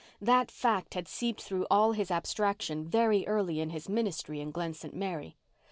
That 0.19 0.49
fact 0.49 0.95
had 0.95 1.07
seeped 1.07 1.43
through 1.43 1.67
all 1.69 1.91
his 1.91 2.09
abstraction 2.09 2.87
very 2.87 3.27
early 3.27 3.59
in 3.59 3.69
his 3.69 3.87
ministry 3.87 4.39
in 4.41 4.49
Glen 4.49 4.73
St. 4.73 4.95
Mary. 4.95 5.35